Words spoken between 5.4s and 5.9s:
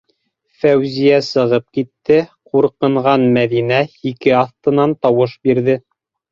бирҙе: